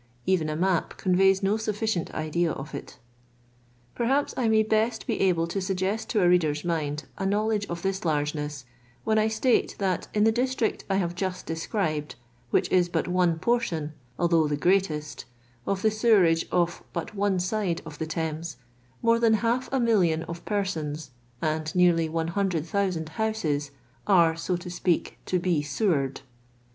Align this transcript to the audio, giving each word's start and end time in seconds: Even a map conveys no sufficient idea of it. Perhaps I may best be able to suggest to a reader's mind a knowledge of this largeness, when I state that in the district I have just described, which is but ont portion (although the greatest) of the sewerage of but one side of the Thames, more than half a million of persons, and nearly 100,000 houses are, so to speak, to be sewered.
Even 0.25 0.49
a 0.49 0.55
map 0.55 0.97
conveys 0.97 1.43
no 1.43 1.57
sufficient 1.57 2.11
idea 2.15 2.51
of 2.51 2.73
it. 2.73 2.97
Perhaps 3.93 4.33
I 4.35 4.47
may 4.47 4.63
best 4.63 5.05
be 5.05 5.19
able 5.19 5.45
to 5.45 5.61
suggest 5.61 6.09
to 6.09 6.23
a 6.23 6.27
reader's 6.27 6.65
mind 6.65 7.03
a 7.19 7.25
knowledge 7.27 7.67
of 7.67 7.83
this 7.83 8.03
largeness, 8.03 8.65
when 9.03 9.19
I 9.19 9.27
state 9.27 9.75
that 9.77 10.07
in 10.15 10.23
the 10.23 10.31
district 10.31 10.85
I 10.89 10.95
have 10.95 11.13
just 11.13 11.45
described, 11.45 12.15
which 12.49 12.67
is 12.71 12.89
but 12.89 13.07
ont 13.07 13.41
portion 13.41 13.93
(although 14.17 14.47
the 14.47 14.57
greatest) 14.57 15.25
of 15.67 15.83
the 15.83 15.91
sewerage 15.91 16.47
of 16.51 16.81
but 16.93 17.13
one 17.13 17.39
side 17.39 17.83
of 17.85 17.99
the 17.99 18.07
Thames, 18.07 18.57
more 19.03 19.19
than 19.19 19.35
half 19.45 19.71
a 19.71 19.79
million 19.79 20.23
of 20.23 20.43
persons, 20.45 21.11
and 21.43 21.75
nearly 21.75 22.09
100,000 22.09 23.07
houses 23.09 23.69
are, 24.07 24.35
so 24.35 24.57
to 24.57 24.69
speak, 24.71 25.19
to 25.27 25.37
be 25.37 25.61
sewered. 25.61 26.21